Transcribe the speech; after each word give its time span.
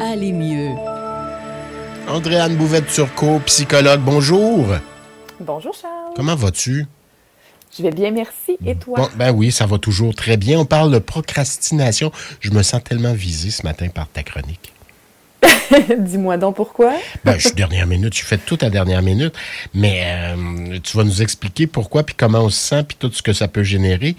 aller 0.00 0.32
mieux. 0.32 0.70
Andréane 2.08 2.56
Bouvette-Turcot, 2.56 3.40
psychologue, 3.46 4.00
bonjour. 4.00 4.66
Bonjour 5.40 5.74
Charles. 5.74 6.14
Comment 6.16 6.34
vas-tu? 6.34 6.86
Je 7.76 7.82
vais 7.82 7.90
bien, 7.90 8.10
merci. 8.10 8.56
Et 8.64 8.74
toi? 8.76 9.10
ben 9.16 9.30
oui, 9.30 9.52
ça 9.52 9.66
va 9.66 9.78
toujours 9.78 10.14
très 10.14 10.36
bien. 10.36 10.58
On 10.58 10.64
parle 10.64 10.90
de 10.90 10.98
procrastination. 10.98 12.10
Je 12.40 12.50
me 12.50 12.62
sens 12.62 12.82
tellement 12.82 13.12
visé 13.12 13.50
ce 13.50 13.62
matin 13.62 13.88
par 13.88 14.08
ta 14.08 14.22
chronique. 14.22 14.72
Dis-moi 15.98 16.38
donc 16.38 16.56
pourquoi. 16.56 16.94
ben, 17.24 17.34
je 17.38 17.48
suis 17.48 17.54
dernière 17.54 17.86
minute, 17.86 18.16
je 18.16 18.24
fais 18.24 18.38
tout 18.38 18.58
à 18.62 18.70
dernière 18.70 19.02
minute, 19.02 19.34
mais 19.74 20.02
euh, 20.04 20.78
tu 20.82 20.96
vas 20.96 21.04
nous 21.04 21.22
expliquer 21.22 21.66
pourquoi, 21.66 22.04
puis 22.04 22.14
comment 22.16 22.40
on 22.40 22.48
se 22.48 22.58
sent, 22.58 22.84
puis 22.84 22.96
tout 22.98 23.12
ce 23.12 23.22
que 23.22 23.34
ça 23.34 23.48
peut 23.48 23.62
générer. 23.62 24.16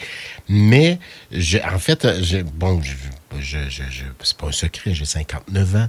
Mais, 0.48 1.00
en 1.34 1.80
fait, 1.80 2.08
bon, 2.56 2.82
je, 2.82 2.94
c'est 3.32 4.38
pas 4.38 4.48
un 4.48 4.52
secret, 4.52 4.94
j'ai 4.94 5.06
59 5.06 5.76
ans. 5.76 5.88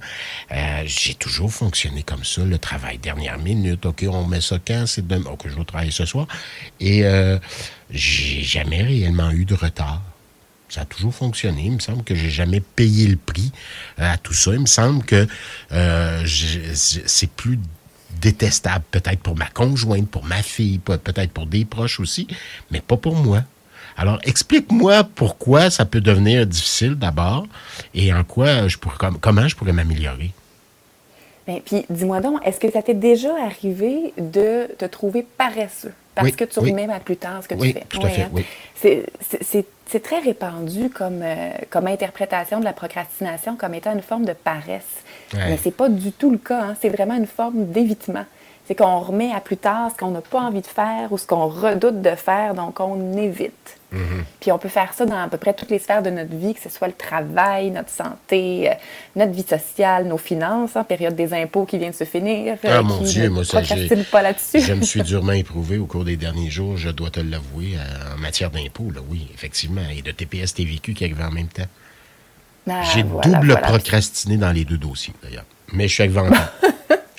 Euh, 0.52 0.82
j'ai 0.86 1.14
toujours 1.14 1.52
fonctionné 1.52 2.02
comme 2.02 2.24
ça, 2.24 2.44
le 2.44 2.58
travail 2.58 2.98
dernière 2.98 3.38
minute. 3.38 3.86
OK, 3.86 4.04
on 4.08 4.26
met 4.26 4.40
ça 4.40 4.58
quand? 4.64 4.84
C'est 4.86 5.06
demain. 5.06 5.30
OK, 5.30 5.42
je 5.46 5.54
vais 5.54 5.64
travailler 5.64 5.90
ce 5.90 6.04
soir. 6.04 6.26
Et 6.80 7.04
euh, 7.04 7.38
j'ai 7.90 8.42
jamais 8.42 8.82
réellement 8.82 9.30
eu 9.30 9.44
de 9.44 9.54
retard. 9.54 10.02
Ça 10.68 10.82
a 10.82 10.84
toujours 10.84 11.14
fonctionné. 11.14 11.62
Il 11.64 11.72
me 11.72 11.78
semble 11.80 12.04
que 12.04 12.14
j'ai 12.14 12.30
jamais 12.30 12.60
payé 12.60 13.08
le 13.08 13.16
prix 13.16 13.50
euh, 13.98 14.12
à 14.12 14.18
tout 14.18 14.34
ça. 14.34 14.52
Il 14.52 14.60
me 14.60 14.66
semble 14.66 15.04
que 15.04 15.26
c'est 16.26 17.30
plus 17.30 17.58
détestable 18.20 18.84
peut-être 18.90 19.20
pour 19.20 19.36
ma 19.36 19.46
conjointe, 19.46 20.08
pour 20.08 20.24
ma 20.24 20.42
fille, 20.42 20.78
peut-être 20.78 21.32
pour 21.32 21.46
des 21.46 21.64
proches 21.64 22.00
aussi, 22.00 22.26
mais 22.70 22.80
pas 22.80 22.96
pour 22.96 23.16
moi. 23.16 23.44
Alors, 23.96 24.18
explique-moi 24.24 25.04
pourquoi 25.14 25.70
ça 25.70 25.84
peut 25.84 26.00
devenir 26.00 26.46
difficile 26.46 26.94
d'abord 26.94 27.46
et 27.94 28.12
en 28.12 28.24
quoi 28.24 28.68
je 28.68 28.76
pourrais, 28.78 28.96
comment 29.20 29.48
je 29.48 29.56
pourrais 29.56 29.72
m'améliorer. 29.72 30.32
Bien, 31.46 31.60
puis, 31.64 31.84
dis-moi 31.88 32.20
donc, 32.20 32.46
est-ce 32.46 32.60
que 32.60 32.70
ça 32.70 32.82
t'est 32.82 32.94
déjà 32.94 33.30
arrivé 33.44 34.12
de 34.18 34.68
te 34.78 34.84
trouver 34.84 35.26
paresseux? 35.36 35.92
Parce 36.14 36.32
que 36.32 36.44
tu 36.44 36.58
remets 36.58 36.92
à 36.92 37.00
plus 37.00 37.16
tard 37.16 37.42
ce 37.42 37.48
que 37.48 37.54
tu 37.54 37.72
fais? 37.72 37.84
Tout 37.88 38.02
à 38.02 38.08
fait, 38.08 38.22
hein? 38.22 38.30
oui. 38.32 38.44
C'est 39.86 40.02
très 40.02 40.20
répandu 40.20 40.88
comme, 40.90 41.20
euh, 41.22 41.50
comme 41.68 41.88
interprétation 41.88 42.60
de 42.60 42.64
la 42.64 42.72
procrastination 42.72 43.56
comme 43.56 43.74
étant 43.74 43.92
une 43.92 44.02
forme 44.02 44.24
de 44.24 44.32
paresse. 44.32 44.84
Mais 45.34 45.56
ce 45.56 45.66
n'est 45.66 45.72
pas 45.72 45.88
du 45.88 46.12
tout 46.12 46.30
le 46.30 46.38
cas. 46.38 46.62
Hein. 46.62 46.76
C'est 46.80 46.90
vraiment 46.90 47.16
une 47.16 47.26
forme 47.26 47.66
d'évitement 47.72 48.24
c'est 48.70 48.76
qu'on 48.76 49.00
remet 49.00 49.32
à 49.32 49.40
plus 49.40 49.56
tard 49.56 49.90
ce 49.90 49.96
qu'on 49.96 50.12
n'a 50.12 50.20
pas 50.20 50.38
envie 50.38 50.60
de 50.60 50.66
faire 50.66 51.10
ou 51.10 51.18
ce 51.18 51.26
qu'on 51.26 51.48
redoute 51.48 52.02
de 52.02 52.14
faire, 52.14 52.54
donc 52.54 52.78
on 52.78 53.16
évite. 53.16 53.80
Mm-hmm. 53.92 54.22
Puis 54.38 54.52
on 54.52 54.58
peut 54.58 54.68
faire 54.68 54.94
ça 54.94 55.06
dans 55.06 55.20
à 55.20 55.26
peu 55.26 55.38
près 55.38 55.54
toutes 55.54 55.70
les 55.70 55.80
sphères 55.80 56.04
de 56.04 56.10
notre 56.10 56.36
vie, 56.36 56.54
que 56.54 56.60
ce 56.60 56.68
soit 56.68 56.86
le 56.86 56.94
travail, 56.94 57.72
notre 57.72 57.90
santé, 57.90 58.70
euh, 58.70 58.74
notre 59.16 59.32
vie 59.32 59.42
sociale, 59.42 60.06
nos 60.06 60.18
finances, 60.18 60.76
en 60.76 60.80
hein, 60.80 60.84
période 60.84 61.16
des 61.16 61.34
impôts 61.34 61.64
qui 61.64 61.78
vient 61.78 61.90
de 61.90 61.96
se 61.96 62.04
finir. 62.04 62.58
Euh, 62.64 62.78
ah 62.78 62.82
mon 62.82 63.00
Dieu, 63.00 63.28
moi 63.28 63.44
ça, 63.44 63.60
pas 64.12 64.22
là-dessus. 64.22 64.60
je 64.60 64.72
me 64.72 64.82
suis 64.82 65.02
durement 65.02 65.32
éprouvé 65.32 65.76
au 65.78 65.86
cours 65.86 66.04
des 66.04 66.16
derniers 66.16 66.50
jours, 66.50 66.76
je 66.76 66.90
dois 66.90 67.10
te 67.10 67.18
l'avouer, 67.18 67.74
euh, 67.74 68.14
en 68.14 68.18
matière 68.18 68.52
d'impôts, 68.52 68.92
là, 68.94 69.00
oui, 69.10 69.26
effectivement, 69.34 69.82
et 69.92 70.02
de 70.02 70.12
TPS 70.12 70.54
TVQ 70.54 70.94
qui 70.94 71.04
arrive 71.06 71.22
en 71.22 71.32
même 71.32 71.48
temps. 71.48 71.66
Ah, 72.68 72.82
J'ai 72.94 73.02
double 73.02 73.60
procrastiné 73.62 74.36
dans 74.36 74.52
les 74.52 74.64
deux 74.64 74.78
dossiers, 74.78 75.14
d'ailleurs. 75.24 75.46
Mais 75.72 75.88
je 75.88 75.94
suis 75.94 76.02
avec 76.04 76.14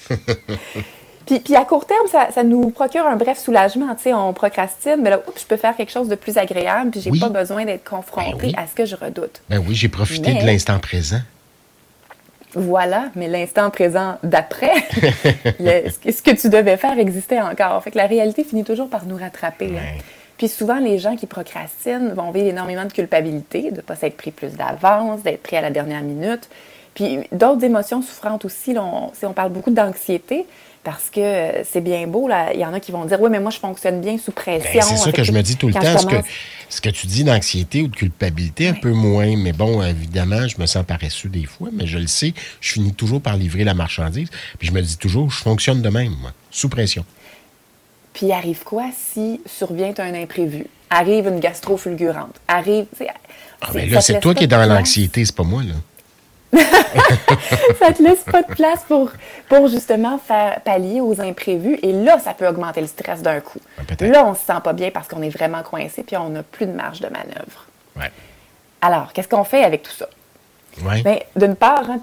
Puis, 1.39 1.55
à 1.55 1.65
court 1.65 1.85
terme, 1.85 2.07
ça, 2.07 2.43
nous 2.43 2.69
procure 2.69 3.05
un 3.05 3.15
bref 3.15 3.37
soulagement. 3.39 3.93
Tu 3.95 4.03
sais, 4.03 4.13
on 4.13 4.33
procrastine, 4.33 4.97
mais 5.01 5.09
là, 5.09 5.19
oups, 5.27 5.41
je 5.41 5.45
peux 5.45 5.57
faire 5.57 5.75
quelque 5.75 5.91
chose 5.91 6.07
de 6.07 6.15
plus 6.15 6.37
agréable, 6.37 6.91
puis 6.91 7.01
j'ai 7.01 7.11
pas 7.19 7.29
besoin 7.29 7.65
d'être 7.65 7.87
confronté 7.87 8.51
ben 8.51 8.55
à 8.57 8.67
ce 8.67 8.75
que 8.75 8.85
je 8.85 8.95
redoute. 8.95 9.41
Ben 9.49 9.63
oui, 9.65 9.75
j'ai 9.75 9.89
profité 9.89 10.33
de 10.33 10.45
l'instant 10.45 10.79
présent. 10.79 11.21
Voilà, 12.53 13.05
mais 13.15 13.29
l'instant 13.29 13.69
présent 13.69 14.17
d'après, 14.23 14.73
ce 14.91 16.21
que 16.21 16.31
tu 16.31 16.49
devais 16.49 16.75
faire 16.75 16.99
existait 16.99 17.39
encore. 17.39 17.81
Fait 17.81 17.91
que 17.91 17.97
la 17.97 18.07
réalité 18.07 18.43
finit 18.43 18.65
toujours 18.65 18.89
par 18.89 19.05
nous 19.05 19.15
rattraper. 19.15 19.71
Hein. 19.77 19.99
Puis 20.37 20.49
souvent, 20.49 20.79
les 20.79 20.97
gens 20.99 21.15
qui 21.15 21.27
procrastinent 21.27 22.13
vont 22.13 22.31
vivre 22.31 22.47
énormément 22.47 22.85
de 22.85 22.91
culpabilité, 22.91 23.71
de 23.71 23.77
ne 23.77 23.81
pas 23.81 23.95
s'être 23.95 24.17
pris 24.17 24.31
plus 24.31 24.53
d'avance, 24.53 25.21
d'être 25.21 25.41
pris 25.43 25.55
à 25.55 25.61
la 25.61 25.69
dernière 25.69 26.01
minute. 26.01 26.49
Puis 26.93 27.19
d'autres 27.31 27.63
émotions 27.63 28.01
souffrantes 28.01 28.43
aussi, 28.43 28.75
on, 28.77 29.11
on 29.23 29.33
parle 29.33 29.51
beaucoup 29.51 29.71
d'anxiété, 29.71 30.45
parce 30.83 31.09
que 31.11 31.19
euh, 31.19 31.63
c'est 31.63 31.81
bien 31.81 32.07
beau, 32.07 32.27
là. 32.27 32.53
Il 32.53 32.59
y 32.59 32.65
en 32.65 32.73
a 32.73 32.79
qui 32.79 32.91
vont 32.91 33.05
dire 33.05 33.21
Oui, 33.21 33.29
mais 33.29 33.39
moi, 33.39 33.51
je 33.51 33.59
fonctionne 33.59 34.01
bien 34.01 34.17
sous 34.17 34.31
pression. 34.31 34.71
Ben, 34.73 34.81
c'est 34.81 34.97
ça 34.97 35.11
que 35.11 35.23
je 35.23 35.31
me 35.31 35.41
dis 35.41 35.55
tout 35.55 35.67
le 35.67 35.73
temps. 35.73 35.97
Ce, 35.97 36.05
que, 36.05 36.15
ce 36.69 36.81
que 36.81 36.89
tu 36.89 37.05
dis 37.07 37.23
d'anxiété 37.23 37.83
ou 37.83 37.87
de 37.87 37.95
culpabilité, 37.95 38.67
un 38.67 38.73
peu 38.73 38.91
moins. 38.91 39.35
Mais 39.37 39.53
bon, 39.53 39.83
évidemment, 39.83 40.47
je 40.47 40.59
me 40.59 40.65
sens 40.65 40.83
paresseux 40.85 41.29
des 41.29 41.45
fois, 41.45 41.69
mais 41.71 41.85
je 41.85 41.99
le 41.99 42.07
sais, 42.07 42.33
je 42.61 42.71
finis 42.73 42.93
toujours 42.93 43.21
par 43.21 43.37
livrer 43.37 43.63
la 43.63 43.75
marchandise. 43.75 44.29
Puis 44.57 44.69
je 44.69 44.73
me 44.73 44.81
dis 44.81 44.97
toujours 44.97 45.29
Je 45.29 45.37
fonctionne 45.37 45.81
de 45.81 45.89
même, 45.89 46.15
moi, 46.19 46.31
sous 46.49 46.69
pression. 46.69 47.05
Puis 48.13 48.31
arrive 48.31 48.63
quoi 48.63 48.89
si 48.95 49.39
survient 49.45 49.93
un 49.99 50.13
imprévu? 50.15 50.65
Arrive 50.89 51.27
une 51.27 51.39
gastro 51.39 51.77
fulgurante. 51.77 52.35
Arrive. 52.47 52.85
Ah, 53.61 53.69
ben 53.73 53.89
là, 53.89 54.01
c'est 54.01 54.19
toi 54.19 54.33
qui 54.33 54.45
es 54.45 54.47
dans 54.47 54.65
l'anxiété, 54.65 55.23
c'est 55.23 55.35
pas 55.35 55.43
moi, 55.43 55.63
là. 55.63 55.75
ça 57.79 57.93
te 57.93 58.03
laisse 58.03 58.23
pas 58.23 58.41
de 58.41 58.53
place 58.53 58.83
pour, 58.87 59.11
pour 59.47 59.67
justement 59.67 60.17
faire 60.17 60.61
pallier 60.61 61.01
aux 61.01 61.19
imprévus. 61.21 61.79
Et 61.81 61.93
là, 61.93 62.19
ça 62.19 62.33
peut 62.33 62.47
augmenter 62.47 62.81
le 62.81 62.87
stress 62.87 63.21
d'un 63.21 63.39
coup. 63.39 63.59
Là, 63.99 64.25
on 64.25 64.35
se 64.35 64.41
sent 64.41 64.59
pas 64.63 64.73
bien 64.73 64.91
parce 64.91 65.07
qu'on 65.07 65.21
est 65.21 65.29
vraiment 65.29 65.63
coincé 65.63 66.03
puis 66.03 66.17
on 66.17 66.29
n'a 66.29 66.43
plus 66.43 66.65
de 66.65 66.73
marge 66.73 66.99
de 66.99 67.07
manœuvre. 67.07 67.65
Alors, 68.81 69.13
qu'est-ce 69.13 69.27
qu'on 69.27 69.43
fait 69.43 69.63
avec 69.63 69.83
tout 69.83 69.91
ça? 69.91 70.07
Ben, 70.79 71.19
d'une 71.35 71.55
part, 71.55 71.89
hein, 71.89 71.99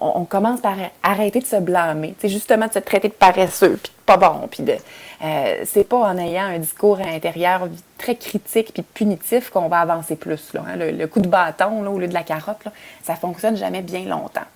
on, 0.00 0.24
commence 0.24 0.60
par 0.60 0.76
arrêter 1.02 1.40
de 1.40 1.46
se 1.46 1.56
blâmer. 1.56 2.14
C'est 2.20 2.28
justement 2.28 2.68
de 2.68 2.72
se 2.72 2.78
traiter 2.78 3.08
de 3.08 3.12
paresseux, 3.12 3.78
puis 3.82 3.92
de 3.92 4.04
pas 4.04 4.16
bon, 4.16 4.48
puis 4.48 4.62
de. 4.62 4.76
Euh, 5.24 5.62
c'est 5.64 5.84
pas 5.84 5.98
en 5.98 6.16
ayant 6.18 6.44
un 6.44 6.58
discours 6.58 7.00
intérieur 7.00 7.68
très 7.98 8.14
critique 8.14 8.72
puis 8.72 8.82
punitif 8.82 9.50
qu'on 9.50 9.68
va 9.68 9.80
avancer 9.80 10.14
plus. 10.14 10.52
Hein. 10.56 10.76
le, 10.76 11.06
coup 11.06 11.20
de 11.20 11.28
bâton 11.28 11.82
là, 11.82 11.90
au 11.90 11.98
lieu 11.98 12.08
de 12.08 12.14
la 12.14 12.22
carotte, 12.22 12.64
là, 12.64 12.72
ça 13.02 13.16
fonctionne 13.16 13.56
jamais 13.56 13.82
bien 13.82 14.04
longtemps. 14.04 14.46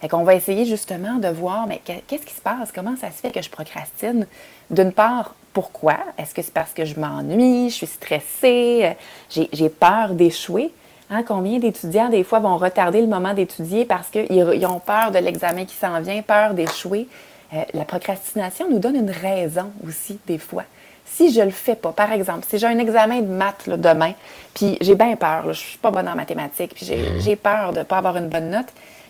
Fait 0.00 0.08
qu'on 0.08 0.24
va 0.24 0.34
essayer 0.34 0.64
justement 0.64 1.16
de 1.16 1.28
voir, 1.28 1.66
mais 1.66 1.80
qu'est-ce 1.84 2.24
qui 2.24 2.34
se 2.34 2.40
passe? 2.40 2.72
Comment 2.74 2.96
ça 2.96 3.08
se 3.10 3.20
fait 3.20 3.30
que 3.30 3.42
je 3.42 3.50
procrastine? 3.50 4.26
D'une 4.70 4.92
part, 4.92 5.34
pourquoi? 5.52 5.98
Est-ce 6.16 6.34
que 6.34 6.40
c'est 6.40 6.54
parce 6.54 6.72
que 6.72 6.86
je 6.86 6.98
m'ennuie, 6.98 7.68
je 7.68 7.74
suis 7.74 7.86
stressée, 7.86 8.96
j'ai 9.28 9.68
peur 9.68 10.14
d'échouer? 10.14 10.72
Hein, 11.10 11.24
combien 11.26 11.58
d'étudiants, 11.58 12.08
des 12.08 12.22
fois, 12.22 12.38
vont 12.38 12.56
retarder 12.56 13.00
le 13.00 13.08
moment 13.08 13.34
d'étudier 13.34 13.84
parce 13.84 14.08
qu'ils 14.10 14.66
ont 14.66 14.78
peur 14.78 15.10
de 15.10 15.18
l'examen 15.18 15.64
qui 15.64 15.74
s'en 15.74 16.00
vient, 16.00 16.22
peur 16.22 16.54
d'échouer? 16.54 17.08
Euh, 17.52 17.62
la 17.74 17.84
procrastination 17.84 18.70
nous 18.70 18.78
donne 18.78 18.94
une 18.94 19.10
raison 19.10 19.72
aussi, 19.86 20.20
des 20.28 20.38
fois. 20.38 20.62
Si 21.04 21.32
je 21.32 21.40
ne 21.40 21.46
le 21.46 21.50
fais 21.50 21.74
pas, 21.74 21.90
par 21.90 22.12
exemple, 22.12 22.46
si 22.48 22.58
j'ai 22.58 22.68
un 22.68 22.78
examen 22.78 23.22
de 23.22 23.26
maths 23.26 23.68
demain, 23.68 24.12
puis 24.54 24.78
j'ai 24.80 24.94
bien 24.94 25.16
peur, 25.16 25.42
je 25.44 25.48
ne 25.48 25.54
suis 25.54 25.78
pas 25.78 25.90
bonne 25.90 26.08
en 26.08 26.14
mathématiques, 26.14 26.74
puis 26.74 26.86
j'ai 26.86 27.36
peur 27.36 27.72
de 27.72 27.80
ne 27.80 27.82
pas 27.82 27.98
avoir 27.98 28.16
une 28.16 28.28
bonne 28.28 28.50
note, 28.50 28.68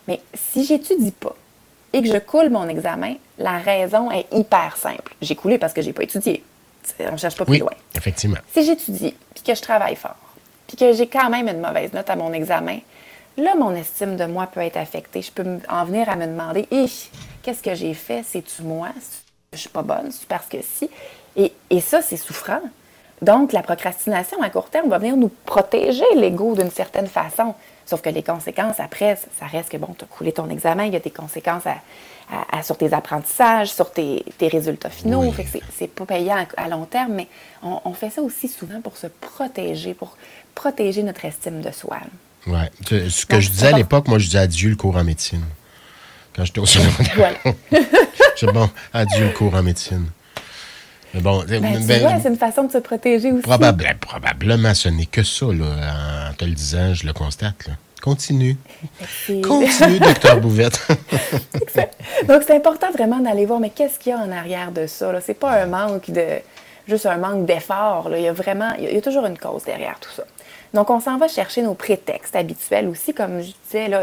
mais 0.08 0.20
si 0.32 0.64
j'étudie 0.64 1.12
pas 1.12 1.36
et 1.92 2.00
que 2.00 2.08
je 2.08 2.16
coule 2.16 2.48
mon 2.48 2.66
examen, 2.68 3.16
la 3.38 3.58
raison 3.58 4.10
est 4.10 4.26
hyper 4.32 4.78
simple. 4.78 5.14
J'ai 5.20 5.36
coulé 5.36 5.58
parce 5.58 5.74
que 5.74 5.82
j'ai 5.82 5.92
pas 5.92 6.04
étudié. 6.04 6.42
On 7.00 7.12
ne 7.12 7.16
cherche 7.18 7.36
pas 7.36 7.44
plus 7.44 7.58
loin. 7.58 7.72
Effectivement. 7.94 8.38
Si 8.54 8.64
j'étudie 8.64 9.14
puis 9.34 9.42
que 9.44 9.54
je 9.54 9.60
travaille 9.60 9.96
fort, 9.96 10.16
puis 10.70 10.76
que 10.76 10.92
j'ai 10.92 11.08
quand 11.08 11.28
même 11.30 11.48
une 11.48 11.60
mauvaise 11.60 11.92
note 11.92 12.08
à 12.08 12.14
mon 12.14 12.32
examen, 12.32 12.78
là, 13.36 13.56
mon 13.56 13.74
estime 13.74 14.14
de 14.14 14.24
moi 14.24 14.46
peut 14.46 14.60
être 14.60 14.76
affectée. 14.76 15.20
Je 15.20 15.32
peux 15.32 15.44
en 15.68 15.84
venir 15.84 16.08
à 16.08 16.14
me 16.14 16.26
demander, 16.26 16.68
qu'est-ce 17.42 17.60
que 17.60 17.74
j'ai 17.74 17.92
fait? 17.92 18.22
C'est-tu 18.24 18.62
moi? 18.62 18.90
Je 19.52 19.58
suis 19.58 19.68
pas 19.68 19.82
bonne? 19.82 20.12
C'est 20.12 20.28
parce 20.28 20.46
que 20.46 20.58
si. 20.62 20.88
Et, 21.34 21.52
et 21.70 21.80
ça, 21.80 22.02
c'est 22.02 22.16
souffrant. 22.16 22.60
Donc, 23.20 23.52
la 23.52 23.64
procrastination 23.64 24.40
à 24.42 24.48
court 24.48 24.70
terme 24.70 24.88
va 24.88 24.98
venir 24.98 25.16
nous 25.16 25.32
protéger 25.44 26.04
l'ego 26.14 26.54
d'une 26.54 26.70
certaine 26.70 27.08
façon. 27.08 27.56
Sauf 27.90 28.02
que 28.02 28.08
les 28.08 28.22
conséquences 28.22 28.78
après, 28.78 29.18
ça 29.36 29.46
reste 29.46 29.68
que, 29.68 29.76
bon, 29.76 29.92
tu 29.98 30.04
as 30.04 30.06
coulé 30.06 30.30
ton 30.30 30.48
examen, 30.48 30.84
il 30.84 30.92
y 30.92 30.96
a 30.96 31.00
des 31.00 31.10
conséquences 31.10 31.64
à, 31.66 32.62
sur 32.62 32.76
tes 32.76 32.92
apprentissages, 32.92 33.72
sur 33.72 33.90
tes, 33.90 34.24
résultats 34.40 34.90
finaux. 34.90 35.32
Fait 35.32 35.42
que 35.42 35.58
c'est 35.76 35.88
pas 35.88 36.06
payant 36.06 36.46
à, 36.56 36.68
long 36.68 36.84
terme, 36.84 37.14
mais 37.14 37.26
on, 37.64 37.80
on, 37.84 37.92
fait 37.92 38.10
ça 38.10 38.22
aussi 38.22 38.46
souvent 38.46 38.80
pour 38.80 38.96
se 38.96 39.08
protéger, 39.08 39.94
pour 39.94 40.16
protéger 40.54 41.02
notre 41.02 41.24
estime 41.24 41.62
de 41.62 41.72
soi. 41.72 41.98
Oui. 42.46 42.60
Ce 43.10 43.26
que 43.26 43.40
je 43.40 43.50
disais 43.50 43.72
à 43.74 43.76
l'époque, 43.76 44.06
moi, 44.06 44.20
je 44.20 44.26
disais 44.26 44.38
adieu 44.38 44.70
le 44.70 44.76
cours 44.76 44.96
en 44.96 45.02
médecine. 45.02 45.42
Quand 46.36 46.44
j'étais 46.44 46.60
au 46.60 46.66
secondaire. 46.66 47.12
Voilà. 47.16 47.38
je 48.36 48.46
bon, 48.46 48.70
adieu 48.92 49.24
le 49.24 49.32
cours 49.32 49.52
en 49.52 49.64
médecine. 49.64 50.06
Mais 51.14 51.20
bon, 51.20 51.44
ben, 51.48 51.60
ben 51.60 52.20
c'est 52.22 52.28
une 52.28 52.36
façon 52.36 52.64
de 52.64 52.72
se 52.72 52.78
protéger 52.78 53.32
aussi. 53.32 53.42
probablement, 53.42 54.74
ce 54.74 54.88
n'est 54.88 55.06
que 55.06 55.22
ça, 55.22 55.46
là, 55.46 56.30
en 56.30 56.34
te 56.34 56.44
le 56.44 56.52
disant, 56.52 56.94
je 56.94 57.06
le 57.06 57.12
constate. 57.12 57.66
Là. 57.66 57.74
Continue. 58.00 58.56
Continue, 59.42 59.98
docteur 60.00 60.40
Bouvette. 60.40 60.80
Donc, 62.28 62.42
c'est 62.46 62.56
important 62.56 62.90
vraiment 62.92 63.18
d'aller 63.18 63.44
voir, 63.44 63.60
mais 63.60 63.70
qu'est-ce 63.70 63.98
qu'il 63.98 64.12
y 64.12 64.14
a 64.14 64.18
en 64.18 64.32
arrière 64.32 64.72
de 64.72 64.86
ça? 64.86 65.12
C'est 65.20 65.34
pas 65.34 65.50
un 65.62 65.66
manque 65.66 66.10
de. 66.10 66.24
juste 66.88 67.06
un 67.06 67.18
manque 67.18 67.44
d'effort. 67.44 68.10
Il 68.14 68.22
y 68.22 68.28
a 68.28 68.32
vraiment. 68.32 68.70
Il 68.78 68.92
y 68.92 68.96
a 68.96 69.00
toujours 69.02 69.26
une 69.26 69.38
cause 69.38 69.64
derrière 69.64 69.98
tout 70.00 70.10
ça. 70.16 70.24
Donc, 70.72 70.88
on 70.88 71.00
s'en 71.00 71.18
va 71.18 71.28
chercher 71.28 71.62
nos 71.62 71.74
prétextes 71.74 72.36
habituels 72.36 72.88
aussi, 72.88 73.12
comme 73.12 73.40
je 73.40 73.50
disais, 73.66 73.88
là, 73.88 74.02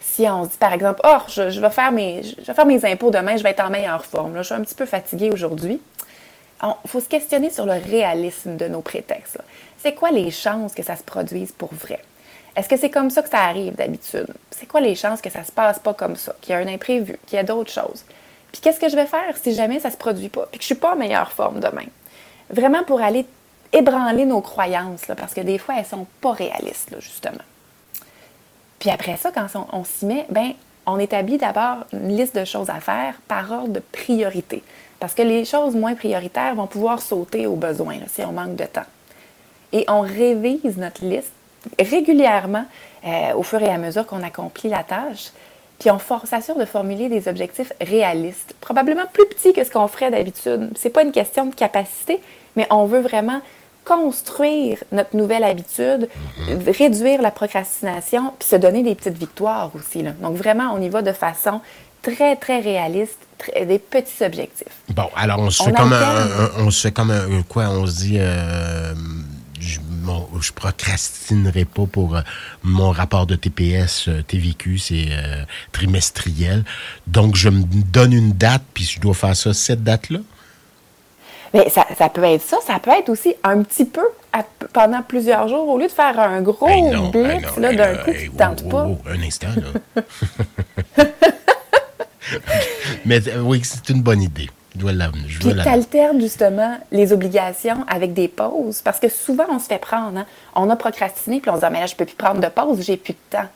si 0.00 0.28
on 0.28 0.44
se 0.44 0.50
dit 0.50 0.56
par 0.58 0.72
exemple, 0.72 1.00
oh, 1.04 1.18
je, 1.28 1.60
vais 1.60 1.70
faire 1.70 1.92
mes, 1.92 2.22
je 2.22 2.44
vais 2.44 2.54
faire 2.54 2.66
mes 2.66 2.84
impôts 2.84 3.12
demain, 3.12 3.36
je 3.36 3.42
vais 3.44 3.50
être 3.50 3.64
en 3.64 3.70
meilleure 3.70 4.04
forme, 4.04 4.34
là, 4.34 4.42
je 4.42 4.46
suis 4.46 4.54
un 4.54 4.62
petit 4.62 4.74
peu 4.74 4.84
fatiguée 4.84 5.30
aujourd'hui. 5.30 5.80
Il 6.62 6.90
faut 6.90 7.00
se 7.00 7.08
questionner 7.08 7.50
sur 7.50 7.66
le 7.66 7.72
réalisme 7.72 8.56
de 8.56 8.66
nos 8.66 8.80
prétextes. 8.80 9.38
C'est 9.78 9.94
quoi 9.94 10.10
les 10.10 10.30
chances 10.30 10.74
que 10.74 10.82
ça 10.82 10.96
se 10.96 11.04
produise 11.04 11.52
pour 11.52 11.72
vrai? 11.72 12.00
Est-ce 12.56 12.68
que 12.68 12.76
c'est 12.76 12.90
comme 12.90 13.10
ça 13.10 13.22
que 13.22 13.28
ça 13.28 13.42
arrive 13.44 13.76
d'habitude? 13.76 14.26
C'est 14.50 14.66
quoi 14.66 14.80
les 14.80 14.96
chances 14.96 15.20
que 15.20 15.30
ça 15.30 15.44
se 15.44 15.52
passe 15.52 15.78
pas 15.78 15.94
comme 15.94 16.16
ça, 16.16 16.34
qu'il 16.40 16.52
y 16.52 16.56
a 16.56 16.58
un 16.58 16.66
imprévu, 16.66 17.16
qu'il 17.26 17.36
y 17.36 17.38
a 17.38 17.44
d'autres 17.44 17.70
choses? 17.70 18.04
Puis 18.50 18.60
qu'est-ce 18.60 18.80
que 18.80 18.88
je 18.88 18.96
vais 18.96 19.06
faire 19.06 19.36
si 19.40 19.54
jamais 19.54 19.78
ça 19.78 19.90
se 19.90 19.96
produit 19.96 20.28
pas, 20.28 20.46
puis 20.50 20.58
que 20.58 20.62
je 20.62 20.66
suis 20.66 20.74
pas 20.74 20.94
en 20.94 20.96
meilleure 20.96 21.30
forme 21.30 21.60
demain? 21.60 21.86
Vraiment 22.50 22.82
pour 22.82 23.00
aller 23.00 23.26
ébranler 23.72 24.24
nos 24.24 24.40
croyances, 24.40 25.04
parce 25.16 25.34
que 25.34 25.40
des 25.40 25.58
fois, 25.58 25.76
elles 25.78 25.86
sont 25.86 26.06
pas 26.20 26.32
réalistes, 26.32 26.96
justement. 26.98 27.44
Puis 28.78 28.90
après 28.90 29.16
ça, 29.16 29.30
quand 29.30 29.46
on, 29.72 29.84
s'y 29.84 30.06
met, 30.06 30.26
ben, 30.30 30.52
on 30.86 30.98
établit 30.98 31.36
d'abord 31.36 31.84
une 31.92 32.16
liste 32.16 32.36
de 32.36 32.44
choses 32.44 32.70
à 32.70 32.80
faire 32.80 33.14
par 33.26 33.50
ordre 33.52 33.74
de 33.74 33.80
priorité. 33.80 34.62
Parce 35.00 35.14
que 35.14 35.22
les 35.22 35.44
choses 35.44 35.74
moins 35.74 35.94
prioritaires 35.94 36.54
vont 36.54 36.66
pouvoir 36.66 37.00
sauter 37.00 37.46
au 37.46 37.54
besoin 37.54 37.96
si 38.08 38.22
on 38.22 38.32
manque 38.32 38.56
de 38.56 38.64
temps. 38.64 38.86
Et 39.72 39.84
on 39.88 40.00
révise 40.00 40.76
notre 40.76 41.04
liste 41.04 41.32
régulièrement 41.78 42.64
euh, 43.06 43.34
au 43.34 43.42
fur 43.42 43.62
et 43.62 43.68
à 43.68 43.78
mesure 43.78 44.06
qu'on 44.06 44.22
accomplit 44.22 44.70
la 44.70 44.82
tâche. 44.82 45.30
Puis 45.78 45.90
on 45.90 46.00
s'assure 46.24 46.56
de 46.56 46.64
formuler 46.64 47.08
des 47.08 47.28
objectifs 47.28 47.72
réalistes, 47.80 48.54
probablement 48.60 49.04
plus 49.12 49.26
petits 49.26 49.52
que 49.52 49.62
ce 49.62 49.70
qu'on 49.70 49.86
ferait 49.86 50.10
d'habitude. 50.10 50.70
C'est 50.74 50.90
pas 50.90 51.02
une 51.02 51.12
question 51.12 51.46
de 51.46 51.54
capacité, 51.54 52.20
mais 52.56 52.66
on 52.70 52.86
veut 52.86 53.00
vraiment 53.00 53.40
construire 53.84 54.82
notre 54.92 55.16
nouvelle 55.16 55.44
habitude, 55.44 56.08
mhm. 56.48 56.62
réduire 56.66 57.22
la 57.22 57.30
procrastination, 57.30 58.32
puis 58.38 58.48
se 58.48 58.56
donner 58.56 58.82
des 58.82 58.94
petites 58.94 59.16
victoires 59.16 59.70
aussi. 59.74 60.02
Donc 60.02 60.34
vraiment, 60.34 60.72
on 60.74 60.82
y 60.82 60.88
va 60.88 61.00
de 61.00 61.12
façon 61.12 61.60
très, 62.02 62.36
très 62.36 62.60
réaliste, 62.60 63.18
des 63.60 63.78
petits 63.78 64.24
objectifs. 64.24 64.66
Bon, 64.90 65.08
alors 65.16 65.38
on 65.40 65.50
se 65.50 65.62
fait 65.62 65.72
comme 65.72 65.92
un, 65.92 66.50
on 66.58 66.70
se 66.70 66.80
fait 66.82 66.92
comme 66.92 67.10
un, 67.10 67.42
quoi, 67.42 67.68
on 67.70 67.86
se 67.86 67.96
dit... 67.96 68.16
Euh, 68.18 68.94
je, 69.60 69.80
je 70.40 70.52
procrastinerai 70.52 71.64
pas 71.64 71.84
pour 71.86 72.16
euh, 72.16 72.20
mon 72.62 72.90
rapport 72.90 73.26
de 73.26 73.34
TPS 73.34 74.08
euh, 74.08 74.22
TVQ, 74.22 74.78
c'est 74.78 75.08
trimestriel. 75.72 76.64
Donc, 77.06 77.34
je 77.34 77.48
me 77.48 77.64
donne 77.64 78.12
une 78.12 78.32
date, 78.32 78.62
puis 78.72 78.84
je 78.84 79.00
dois 79.00 79.14
faire 79.14 79.36
ça 79.36 79.52
cette 79.52 79.82
date-là. 79.82 80.20
Mais 81.54 81.68
ça, 81.70 81.86
ça, 81.96 82.08
peut 82.08 82.24
être 82.24 82.42
ça, 82.42 82.58
ça 82.66 82.78
peut 82.78 82.90
être 82.90 83.08
aussi 83.08 83.34
un 83.42 83.62
petit 83.62 83.84
peu 83.84 84.02
pendant 84.72 85.02
plusieurs 85.02 85.48
jours, 85.48 85.68
au 85.68 85.78
lieu 85.78 85.86
de 85.86 85.92
faire 85.92 86.18
un 86.20 86.42
gros 86.42 86.66
blitz 87.10 87.58
d'un 87.58 87.96
coup 87.96 88.12
qui 88.12 88.30
ne 88.30 88.36
tente 88.36 88.68
pas. 88.68 88.86
un 89.10 89.22
instant, 89.22 89.48
là. 89.96 90.04
Mais 93.04 93.26
euh, 93.28 93.40
oui, 93.40 93.62
c'est 93.64 93.88
une 93.90 94.02
bonne 94.02 94.22
idée. 94.22 94.48
Je 94.76 95.40
dois 95.40 95.52
Puis 95.54 95.62
tu 95.62 95.68
alternes 95.68 96.20
justement 96.20 96.78
les 96.92 97.12
obligations 97.12 97.84
avec 97.88 98.12
des 98.12 98.28
pauses. 98.28 98.80
Parce 98.82 99.00
que 99.00 99.08
souvent, 99.08 99.46
on 99.50 99.58
se 99.58 99.66
fait 99.66 99.78
prendre. 99.78 100.18
Hein. 100.18 100.26
On 100.54 100.70
a 100.70 100.76
procrastiné, 100.76 101.40
puis 101.40 101.50
on 101.50 101.54
se 101.54 101.60
dit, 101.60 101.66
ah, 101.66 101.70
mais 101.70 101.80
là, 101.80 101.86
je 101.86 101.94
ne 101.94 101.96
peux 101.96 102.04
plus 102.04 102.16
prendre 102.16 102.40
de 102.40 102.48
pause, 102.48 102.80
j'ai 102.82 102.96
plus 102.96 103.14
de 103.14 103.18
temps. 103.30 103.48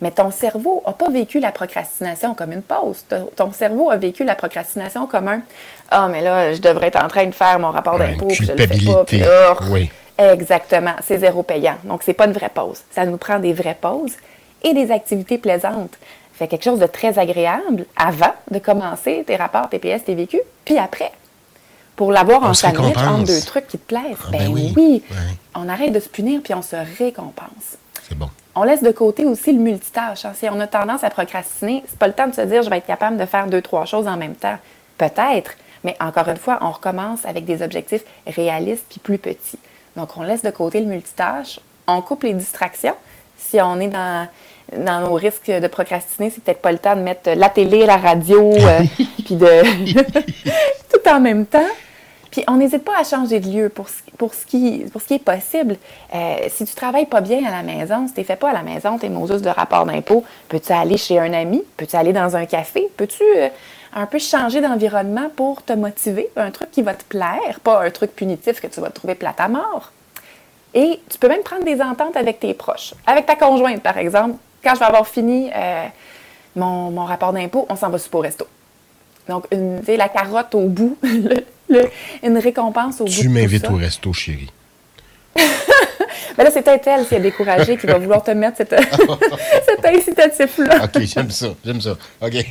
Mais 0.00 0.10
ton 0.10 0.30
cerveau 0.30 0.82
n'a 0.86 0.92
pas 0.92 1.10
vécu 1.10 1.38
la 1.40 1.52
procrastination 1.52 2.34
comme 2.34 2.52
une 2.52 2.62
pause. 2.62 3.04
Ton 3.36 3.52
cerveau 3.52 3.90
a 3.90 3.96
vécu 3.96 4.24
la 4.24 4.34
procrastination 4.34 5.06
comme 5.06 5.28
un 5.28 5.42
Ah, 5.90 6.08
mais 6.10 6.22
là, 6.22 6.52
je 6.54 6.60
devrais 6.60 6.88
être 6.88 7.02
en 7.04 7.08
train 7.08 7.26
de 7.26 7.34
faire 7.34 7.58
mon 7.60 7.70
rapport 7.70 7.98
d'impôt, 7.98 8.26
puis 8.26 8.46
je 8.46 8.52
le 8.52 8.66
fais 8.66 8.84
pas. 8.84 9.58
oui. 9.70 9.90
Exactement. 10.18 10.94
C'est 11.06 11.18
zéro 11.18 11.42
payant. 11.42 11.76
Donc, 11.84 12.02
c'est 12.02 12.12
pas 12.14 12.26
une 12.26 12.32
vraie 12.32 12.50
pause. 12.50 12.80
Ça 12.90 13.04
nous 13.06 13.16
prend 13.16 13.38
des 13.38 13.52
vraies 13.52 13.78
pauses 13.80 14.14
et 14.62 14.74
des 14.74 14.90
activités 14.90 15.38
plaisantes. 15.38 15.96
Fait 16.32 16.48
quelque 16.48 16.64
chose 16.64 16.78
de 16.78 16.86
très 16.86 17.18
agréable 17.18 17.86
avant 17.96 18.32
de 18.50 18.58
commencer 18.58 19.24
tes 19.26 19.36
rapports 19.36 19.68
TPS, 19.68 20.04
TVQ, 20.04 20.40
puis 20.64 20.78
après. 20.78 21.12
Pour 21.96 22.10
l'avoir 22.10 22.42
en 22.42 22.54
sandwich 22.54 22.96
entre 22.96 23.24
deux 23.24 23.40
trucs 23.42 23.66
qui 23.66 23.78
te 23.78 23.86
plaisent. 23.86 24.16
Ah, 24.26 24.30
ben, 24.30 24.52
ben, 24.52 24.72
oui. 24.74 25.02
On 25.54 25.68
arrête 25.68 25.92
de 25.92 26.00
se 26.00 26.08
punir 26.08 26.40
puis 26.42 26.54
on 26.54 26.62
se 26.62 26.76
récompense. 26.98 27.76
C'est 28.08 28.16
bon. 28.16 28.30
On 28.54 28.64
laisse 28.64 28.82
de 28.82 28.90
côté 28.90 29.24
aussi 29.24 29.52
le 29.52 29.58
multitâche. 29.58 30.24
Hein. 30.24 30.32
Si 30.34 30.46
on 30.50 30.58
a 30.60 30.66
tendance 30.66 31.04
à 31.04 31.10
procrastiner, 31.10 31.84
c'est 31.86 31.98
pas 31.98 32.08
le 32.08 32.14
temps 32.14 32.26
de 32.26 32.34
se 32.34 32.40
dire 32.42 32.62
je 32.62 32.70
vais 32.70 32.78
être 32.78 32.86
capable 32.86 33.16
de 33.18 33.26
faire 33.26 33.46
deux, 33.46 33.62
trois 33.62 33.84
choses 33.84 34.06
en 34.06 34.16
même 34.16 34.34
temps. 34.34 34.56
Peut-être, 34.98 35.52
mais 35.84 35.96
encore 36.00 36.28
une 36.28 36.36
fois, 36.36 36.58
on 36.60 36.70
recommence 36.70 37.24
avec 37.24 37.44
des 37.44 37.62
objectifs 37.62 38.04
réalistes 38.26 38.84
puis 38.88 39.00
plus 39.00 39.18
petits. 39.18 39.58
Donc, 39.96 40.16
on 40.16 40.22
laisse 40.22 40.42
de 40.42 40.50
côté 40.50 40.80
le 40.80 40.86
multitâche, 40.86 41.60
on 41.86 42.00
coupe 42.00 42.22
les 42.22 42.34
distractions. 42.34 42.94
Si 43.36 43.60
on 43.60 43.80
est 43.80 43.88
dans, 43.88 44.28
dans 44.76 45.00
nos 45.00 45.14
risques 45.14 45.50
de 45.50 45.66
procrastiner, 45.66 46.30
c'est 46.30 46.42
peut-être 46.42 46.62
pas 46.62 46.72
le 46.72 46.78
temps 46.78 46.96
de 46.96 47.02
mettre 47.02 47.30
la 47.30 47.48
télé, 47.48 47.86
la 47.86 47.96
radio, 47.96 48.52
euh, 48.52 48.80
puis 49.24 49.36
de 49.36 50.02
tout 50.92 51.08
en 51.08 51.20
même 51.20 51.46
temps. 51.46 51.60
Puis 52.32 52.42
on 52.48 52.56
n'hésite 52.56 52.82
pas 52.82 52.98
à 52.98 53.04
changer 53.04 53.40
de 53.40 53.48
lieu 53.48 53.68
pour, 53.68 53.88
pour, 54.16 54.32
ce, 54.32 54.46
qui, 54.46 54.86
pour 54.90 55.02
ce 55.02 55.06
qui 55.06 55.14
est 55.14 55.18
possible. 55.18 55.76
Euh, 56.14 56.36
si 56.48 56.64
tu 56.64 56.74
travailles 56.74 57.06
pas 57.06 57.20
bien 57.20 57.44
à 57.44 57.50
la 57.50 57.62
maison, 57.62 58.08
si 58.08 58.14
tu 58.14 58.24
fais 58.24 58.36
pas 58.36 58.50
à 58.50 58.52
la 58.54 58.62
maison 58.62 58.96
tes 58.96 59.10
Moses 59.10 59.42
de 59.42 59.50
rapport 59.50 59.84
d'impôt, 59.84 60.24
peux-tu 60.48 60.72
aller 60.72 60.96
chez 60.96 61.18
un 61.18 61.34
ami? 61.34 61.62
Peux-tu 61.76 61.94
aller 61.94 62.14
dans 62.14 62.34
un 62.34 62.46
café? 62.46 62.88
Peux-tu 62.96 63.22
euh, 63.36 63.48
un 63.92 64.06
peu 64.06 64.18
changer 64.18 64.62
d'environnement 64.62 65.30
pour 65.36 65.62
te 65.62 65.74
motiver? 65.74 66.30
Un 66.36 66.50
truc 66.50 66.70
qui 66.70 66.80
va 66.80 66.94
te 66.94 67.04
plaire, 67.04 67.60
pas 67.62 67.84
un 67.84 67.90
truc 67.90 68.16
punitif 68.16 68.62
que 68.62 68.66
tu 68.66 68.80
vas 68.80 68.88
trouver 68.88 69.14
plate 69.14 69.38
à 69.38 69.48
mort. 69.48 69.92
Et 70.74 71.00
tu 71.08 71.18
peux 71.18 71.28
même 71.28 71.42
prendre 71.42 71.64
des 71.64 71.80
ententes 71.80 72.16
avec 72.16 72.40
tes 72.40 72.54
proches. 72.54 72.94
Avec 73.06 73.26
ta 73.26 73.36
conjointe, 73.36 73.82
par 73.82 73.98
exemple. 73.98 74.36
Quand 74.64 74.74
je 74.74 74.78
vais 74.78 74.86
avoir 74.86 75.06
fini 75.06 75.50
euh, 75.54 75.86
mon, 76.56 76.90
mon, 76.90 77.04
rapport 77.04 77.32
d'impôt, 77.32 77.66
on 77.68 77.76
s'en 77.76 77.90
va 77.90 77.98
super 77.98 78.20
au 78.20 78.22
resto. 78.22 78.46
Donc, 79.28 79.46
une, 79.50 79.80
la 79.86 80.08
carotte 80.08 80.54
au 80.54 80.68
bout, 80.68 80.96
une 82.22 82.38
récompense 82.38 83.00
au 83.00 83.04
bout. 83.04 83.10
Tu 83.10 83.28
m'invites 83.28 83.68
au 83.68 83.76
resto, 83.76 84.12
chérie. 84.12 84.50
Mais 86.38 86.44
là, 86.44 86.50
c'est 86.50 86.62
peut-être 86.62 86.86
elle 86.86 87.06
qui 87.06 87.14
est 87.14 87.20
découragée 87.20 87.76
qui 87.76 87.86
va 87.86 87.98
vouloir 87.98 88.22
te 88.22 88.30
mettre 88.30 88.58
cette, 88.58 88.74
cet 89.66 89.84
incitatif-là. 89.84 90.84
OK, 90.84 91.02
j'aime 91.02 91.30
ça, 91.30 91.48
j'aime 91.64 91.80
ça. 91.80 91.96
OK. 92.20 92.46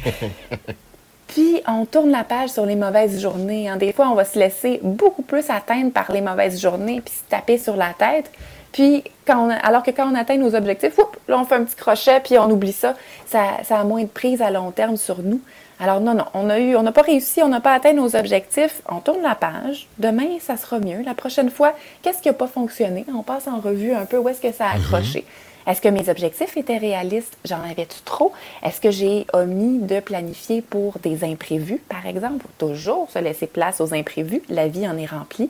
Puis, 1.32 1.62
on 1.66 1.86
tourne 1.86 2.12
la 2.12 2.26
page 2.26 2.50
sur 2.50 2.66
les 2.66 2.76
mauvaises 2.76 3.22
journées. 3.22 3.70
Hein. 3.70 3.78
Des 3.78 3.94
fois, 3.94 4.10
on 4.10 4.16
va 4.16 4.26
se 4.26 4.38
laisser 4.38 4.82
beaucoup 4.84 5.22
plus 5.22 5.50
atteindre 5.50 5.92
par 5.92 6.12
les 6.12 6.20
mauvaises 6.20 6.62
journées, 6.62 7.02
puis 7.02 7.14
se 7.14 7.30
taper 7.30 7.58
sur 7.58 7.78
la 7.78 7.94
tête. 7.98 8.30
Puis, 8.74 9.04
quand 9.26 9.50
alors 9.64 9.82
que 9.82 9.92
quand 9.92 10.12
on 10.12 10.16
atteint 10.16 10.38
nos 10.38 10.56
objectifs, 10.56 10.98
là, 11.28 11.40
on 11.40 11.46
fait 11.46 11.56
un 11.56 11.64
petit 11.64 11.76
crochet, 11.76 12.20
puis 12.22 12.38
on 12.38 12.50
oublie 12.50 12.74
ça. 12.74 12.96
ça. 13.26 13.44
Ça 13.64 13.80
a 13.80 13.84
moins 13.86 14.04
de 14.04 14.08
prise 14.08 14.42
à 14.42 14.52
long 14.52 14.72
terme 14.72 14.98
sur 14.98 15.20
nous. 15.24 15.42
Alors 15.80 16.00
non, 16.00 16.14
non, 16.14 16.26
on 16.34 16.50
a 16.50 16.60
eu, 16.60 16.76
on 16.76 16.84
n'a 16.84 16.92
pas 16.92 17.02
réussi, 17.02 17.42
on 17.42 17.48
n'a 17.48 17.60
pas 17.60 17.74
atteint 17.74 17.94
nos 17.94 18.16
objectifs. 18.16 18.82
On 18.90 19.00
tourne 19.00 19.22
la 19.22 19.36
page. 19.36 19.88
Demain, 19.98 20.38
ça 20.40 20.56
sera 20.58 20.80
mieux. 20.80 21.02
La 21.04 21.16
prochaine 21.16 21.50
fois, 21.50 21.74
qu'est-ce 22.02 22.22
qui 22.22 22.28
n'a 22.28 22.34
pas 22.34 22.48
fonctionné? 22.48 23.06
On 23.18 23.24
passe 23.24 23.48
en 23.48 23.60
revue 23.60 23.94
un 23.94 24.06
peu 24.06 24.18
où 24.18 24.30
est-ce 24.30 24.42
que 24.42 24.52
ça 24.52 24.68
a 24.68 24.76
mhm. 24.76 24.82
accroché. 24.82 25.26
Est-ce 25.68 25.82
que 25.82 25.90
mes 25.90 26.10
objectifs 26.10 26.58
étaient 26.58 26.78
réalistes? 26.78 27.38
J'en 27.46 27.62
avais-tu 27.62 28.02
trop? 28.04 28.32
Est-ce 28.64 28.82
que 28.82 28.92
j'ai 28.92 29.26
omis 29.34 29.80
de 29.80 30.00
planifier 30.00 30.62
pour 30.62 30.98
des 31.00 31.24
imprévus, 31.24 31.82
par 31.90 32.06
exemple? 32.06 32.46
Toujours 32.58 33.10
se 33.12 33.20
laisser 33.20 33.48
place 33.48 33.82
aux 33.82 33.94
imprévus? 33.94 34.42
La 34.50 34.68
vie 34.68 34.88
en 34.88 34.98
est 34.98 35.06
remplie. 35.06 35.50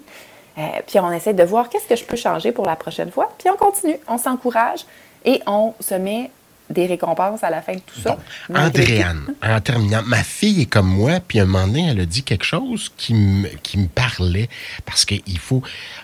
Euh, 0.58 0.62
puis 0.86 1.00
on 1.00 1.12
essaie 1.12 1.34
de 1.34 1.44
voir 1.44 1.70
qu'est-ce 1.70 1.88
que 1.88 1.96
je 1.96 2.04
peux 2.04 2.18
changer 2.18 2.52
pour 2.52 2.66
la 2.66 2.76
prochaine 2.76 3.12
fois. 3.12 3.32
Puis 3.38 3.50
on 3.50 3.56
continue, 3.56 3.98
on 4.08 4.18
s'encourage 4.18 4.86
et 5.24 5.42
on 5.48 5.74
se 5.80 5.96
met 5.96 6.30
des 6.72 6.86
récompenses 6.86 7.44
à 7.44 7.50
la 7.50 7.62
fin 7.62 7.74
de 7.74 7.80
tout 7.80 8.00
ça. 8.00 8.18
Andréane, 8.54 9.34
en 9.42 9.60
terminant, 9.62 10.04
ma 10.06 10.24
fille 10.24 10.62
est 10.62 10.66
comme 10.66 10.88
moi, 10.88 11.20
puis 11.26 11.40
un 11.40 11.46
moment 11.46 11.68
donné, 11.68 11.88
elle 11.90 12.00
a 12.00 12.06
dit 12.06 12.24
quelque 12.24 12.46
chose 12.46 12.92
qui 12.98 13.14
me, 13.14 13.48
qui 13.64 13.78
me 13.78 13.88
parlait, 13.88 14.50
parce 14.86 15.06
qu'il 15.06 15.40
faut... 15.40 15.62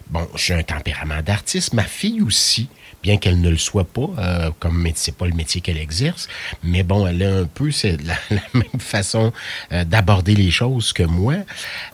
Bon, 0.09 0.27
j'ai 0.35 0.53
un 0.53 0.63
tempérament 0.63 1.21
d'artiste, 1.21 1.73
ma 1.73 1.83
fille 1.83 2.21
aussi, 2.21 2.69
bien 3.03 3.17
qu'elle 3.17 3.39
ne 3.39 3.49
le 3.49 3.57
soit 3.57 3.85
pas, 3.85 4.09
euh, 4.17 4.51
comme 4.59 4.85
c'est 4.95 5.15
pas 5.15 5.27
le 5.27 5.33
métier 5.33 5.61
qu'elle 5.61 5.77
exerce, 5.77 6.27
mais 6.63 6.83
bon, 6.83 7.05
elle 7.07 7.23
a 7.23 7.35
un 7.37 7.45
peu 7.45 7.71
c'est 7.71 7.97
la, 8.03 8.15
même 8.53 8.79
façon 8.79 9.31
euh, 9.71 9.83
d'aborder 9.83 10.35
les 10.35 10.51
choses 10.51 10.93
que 10.93 11.03
moi. 11.03 11.35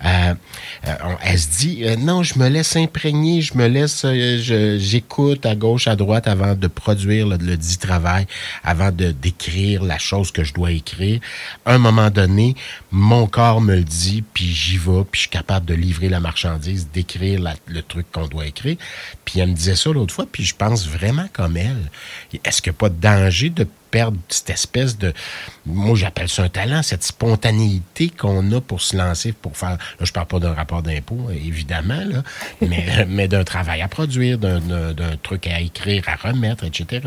Euh, 0.05 0.33
elle 1.23 1.39
se 1.39 1.49
dit 1.49 1.85
non, 1.99 2.23
je 2.23 2.39
me 2.39 2.47
laisse 2.47 2.75
imprégner, 2.75 3.41
je 3.41 3.57
me 3.57 3.67
laisse, 3.67 4.05
j'écoute 4.79 5.45
à 5.45 5.55
gauche, 5.55 5.87
à 5.87 5.95
droite 5.95 6.27
avant 6.27 6.55
de 6.55 6.67
produire 6.67 7.27
le, 7.27 7.37
dit 7.37 7.77
travail, 7.77 8.25
avant 8.63 8.91
de 8.91 9.11
d'écrire 9.11 9.83
la 9.83 9.97
chose 9.97 10.31
que 10.31 10.43
je 10.43 10.53
dois 10.53 10.71
écrire. 10.71 11.19
À 11.65 11.73
un 11.73 11.77
moment 11.77 12.09
donné, 12.09 12.55
mon 12.91 13.27
corps 13.27 13.61
me 13.61 13.75
le 13.75 13.83
dit, 13.83 14.23
puis 14.33 14.45
j'y 14.45 14.77
vais, 14.77 15.03
puis 15.09 15.19
je 15.19 15.19
suis 15.21 15.29
capable 15.29 15.65
de 15.65 15.73
livrer 15.73 16.09
la 16.09 16.19
marchandise, 16.19 16.89
d'écrire 16.93 17.41
le 17.67 17.81
truc 17.81 18.11
qu'on 18.11 18.27
doit 18.27 18.45
écrire. 18.45 18.77
Puis 19.25 19.39
elle 19.39 19.49
me 19.49 19.55
disait 19.55 19.75
ça 19.75 19.91
l'autre 19.91 20.13
fois, 20.13 20.25
puis 20.31 20.43
je 20.43 20.55
pense 20.55 20.87
vraiment 20.87 21.27
comme 21.33 21.57
elle. 21.57 21.89
Est-ce 22.43 22.61
qu'il 22.61 22.71
n'y 22.71 22.77
a 22.77 22.79
pas 22.79 22.89
de 22.89 22.99
danger 22.99 23.49
de 23.49 23.67
perdre 23.93 24.17
cette 24.27 24.49
espèce 24.49 24.97
de, 24.97 25.13
moi 25.67 25.95
j'appelle 25.95 26.27
ça 26.27 26.41
un 26.41 26.49
talent, 26.49 26.81
cette 26.81 27.03
spontanéité 27.03 28.09
qu'on 28.09 28.51
a 28.51 28.59
pour 28.59 28.81
se 28.81 28.97
lancer, 28.97 29.33
pour 29.33 29.55
faire, 29.55 29.77
là 29.99 30.01
je 30.01 30.11
parle 30.11 30.25
pas 30.25 30.39
d'un 30.39 30.55
rapport 30.55 30.81
d'impôt, 30.81 31.29
évidemment, 31.29 32.03
là, 32.03 32.23
mais, 32.61 33.05
mais 33.07 33.27
d'un 33.27 33.43
travail 33.43 33.83
à 33.83 33.87
produire, 33.87 34.39
d'un 34.39 35.17
truc 35.21 35.45
à 35.45 35.59
écrire, 35.59 36.03
à 36.07 36.15
remettre, 36.15 36.63
etc. 36.63 37.01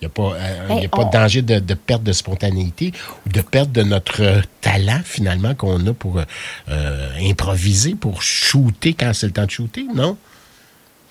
Il 0.00 0.06
n'y 0.06 0.06
a 0.06 0.14
pas, 0.14 0.34
euh, 0.34 0.88
pas 0.88 1.04
de 1.04 1.10
danger 1.10 1.42
de, 1.42 1.58
de, 1.58 1.74
perte 1.74 2.02
de 2.02 2.12
spontanéité 2.12 2.92
ou 3.26 3.28
de 3.28 3.42
perte 3.42 3.70
de 3.70 3.82
notre 3.82 4.40
talent, 4.62 5.00
finalement, 5.04 5.54
qu'on 5.54 5.86
a 5.86 5.92
pour 5.92 6.20
euh, 6.68 7.08
improviser, 7.20 7.94
pour 7.94 8.22
shooter 8.22 8.94
quand 8.94 9.12
c'est 9.12 9.26
le 9.26 9.32
temps 9.32 9.44
de 9.44 9.50
shooter, 9.50 9.84
non? 9.94 10.16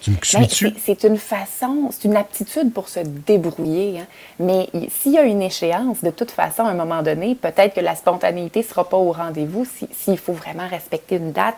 Ben, 0.08 0.48
c'est 0.78 1.04
une 1.04 1.18
façon, 1.18 1.90
c'est 1.92 2.08
une 2.08 2.16
aptitude 2.16 2.72
pour 2.72 2.88
se 2.88 3.02
débrouiller. 3.02 4.00
Hein. 4.00 4.06
Mais 4.40 4.70
s'il 4.90 5.12
y 5.12 5.18
a 5.18 5.24
une 5.24 5.42
échéance, 5.42 6.02
de 6.02 6.10
toute 6.10 6.32
façon, 6.32 6.64
à 6.64 6.70
un 6.70 6.74
moment 6.74 7.04
donné, 7.04 7.36
peut-être 7.36 7.76
que 7.76 7.82
la 7.82 7.96
spontanéité 7.96 8.60
ne 8.60 8.66
sera 8.66 8.88
pas 8.88 8.96
au 8.96 9.12
rendez-vous. 9.12 9.66
S'il 9.92 10.18
faut 10.18 10.34
vraiment 10.34 10.68
respecter 10.68 11.18
une 11.18 11.34
date, 11.34 11.58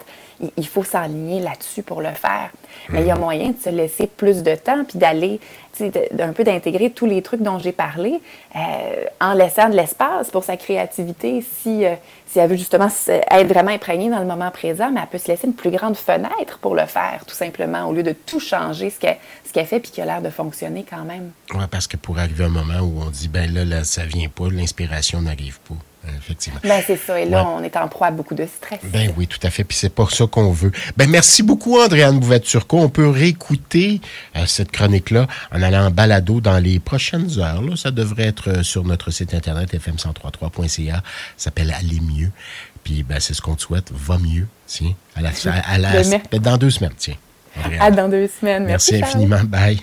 il, 0.58 0.68
faut 0.68 0.84
s'enligner 0.84 1.40
là-dessus 1.40 1.84
pour 1.84 2.02
le 2.02 2.14
faire. 2.14 2.50
Mais 2.90 3.02
il 3.02 3.08
y 3.08 3.12
a 3.12 3.16
mhm. 3.16 3.22
moyen 3.22 3.50
de 3.50 3.60
se 3.64 3.70
laisser 3.70 4.08
plus 4.08 4.42
de 4.42 4.56
temps 4.56 4.86
puis 4.86 4.98
d'aller, 4.98 5.40
d'un 5.90 6.34
peu 6.34 6.44
d'intégrer 6.44 6.90
tous 6.92 7.06
les 7.06 7.22
trucs 7.22 7.42
dont 7.42 7.60
j'ai 7.60 7.72
parlé 7.72 8.22
euh, 8.56 8.60
en 9.20 9.34
laissant 9.34 9.70
de 9.70 9.76
l'espace 9.76 10.30
pour 10.30 10.44
sa 10.44 10.58
créativité. 10.58 11.44
Si, 11.62 11.86
euh, 11.86 11.96
si 12.28 12.40
elle 12.40 12.50
veut 12.50 12.58
justement 12.58 12.90
être 13.08 13.48
vraiment 13.48 13.72
imprégnée 13.72 14.10
dans 14.10 14.20
le 14.20 14.26
moment 14.26 14.52
présent, 14.52 14.92
mais 14.92 15.02
elle 15.02 15.08
peut 15.08 15.18
se 15.18 15.28
laisser 15.28 15.48
une 15.48 15.54
plus 15.54 15.72
grande 15.72 15.98
fenêtre 15.98 16.60
pour 16.62 16.76
le 16.76 16.86
faire, 16.86 17.24
tout 17.26 17.36
simplement, 17.36 17.88
au 17.88 17.94
lieu 17.94 18.04
de 18.04 18.14
tout 18.14 18.40
changer 18.40 18.90
ce 18.90 19.00
qu'elle 19.00 19.18
qu'elle 19.52 19.66
fait 19.66 19.80
puis 19.80 19.92
qui 19.92 20.02
a 20.02 20.06
l'air 20.06 20.22
de 20.22 20.30
fonctionner 20.30 20.86
quand 20.90 21.04
même. 21.04 21.32
Oui, 21.54 21.64
parce 21.70 21.88
que 21.88 21.98
pour 21.98 22.18
arriver 22.20 22.44
à 22.44 22.48
un 22.48 22.50
moment 22.50 22.80
où 22.80 23.02
on 23.02 23.10
dit, 23.10 23.28
ben 23.28 23.54
là, 23.54 23.66
là 23.66 23.84
ça 23.84 24.06
vient 24.06 24.30
pas, 24.30 24.50
l'inspiration 24.50 25.22
n'arrive 25.22 25.60
pas. 25.62 25.76
Effectivement. 26.18 26.60
Ben, 26.64 26.82
c'est 26.86 26.98
ça. 26.98 27.20
Et 27.20 27.26
là, 27.26 27.48
on 27.48 27.64
est 27.64 27.78
en 27.78 27.88
proie 27.88 28.08
à 28.08 28.12
beaucoup 28.12 28.34
de 28.34 28.46
stress. 28.46 28.80
Ben 28.86 29.14
oui, 29.18 29.28
tout 29.28 29.40
à 29.44 29.50
fait. 29.50 29.64
Puis 29.64 29.78
c'est 29.78 29.94
pas 29.94 30.08
ça 30.10 30.26
qu'on 30.26 30.52
veut. 30.52 30.72
Ben 30.98 31.10
merci 31.10 31.44
beaucoup, 31.44 31.80
Andréane 31.80 32.20
Bouvet-Turcot. 32.20 32.80
On 32.80 32.90
peut 32.90 33.08
réécouter 33.08 34.02
euh, 34.36 34.46
cette 34.48 34.72
chronique-là 34.72 35.28
en 35.52 35.62
allant 35.62 35.88
en 35.88 35.92
balado 35.92 36.42
dans 36.42 36.58
les 36.58 36.80
prochaines 36.80 37.40
heures. 37.40 37.62
Là. 37.62 37.76
Ça 37.76 37.92
devrait 37.92 38.26
être 38.26 38.50
euh, 38.50 38.64
sur 38.64 38.84
notre 38.84 39.12
site 39.12 39.34
internet 39.34 39.74
fm1033.ca. 39.74 40.96
Ça 40.96 41.02
s'appelle 41.38 41.72
Aller 41.78 42.00
mieux. 42.02 42.32
Puis 42.84 43.04
ben, 43.04 43.20
c'est 43.20 43.34
ce 43.34 43.42
qu'on 43.42 43.56
te 43.56 43.62
souhaite. 43.62 43.92
Va 43.92 44.18
mieux. 44.18 44.48
Tiens. 44.66 44.94
À 45.16 45.22
la, 45.22 45.30
à 45.68 45.78
la, 45.78 45.92
ben, 46.32 46.40
dans 46.42 46.58
deux 46.58 46.72
semaines, 46.72 46.94
tiens. 46.98 47.16
À 47.80 47.92
dans 47.92 48.08
deux 48.08 48.30
semaines. 48.40 48.66
Merci, 48.66 48.94
merci 48.94 49.04
infiniment. 49.04 49.44
Bye. 49.44 49.82